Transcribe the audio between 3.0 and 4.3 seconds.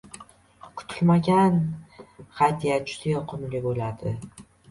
yoqimli bo‘ladi.